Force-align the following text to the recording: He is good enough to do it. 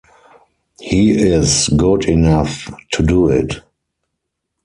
He 0.79 1.11
is 1.11 1.67
good 1.77 2.05
enough 2.05 2.71
to 2.93 3.03
do 3.03 3.29
it. 3.29 3.57